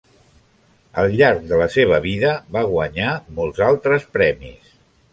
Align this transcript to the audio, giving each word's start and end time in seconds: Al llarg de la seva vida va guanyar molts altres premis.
Al 1.03 1.13
llarg 1.19 1.43
de 1.51 1.59
la 1.61 1.69
seva 1.75 2.01
vida 2.07 2.33
va 2.57 2.65
guanyar 2.73 3.15
molts 3.39 3.65
altres 3.71 4.13
premis. 4.19 4.79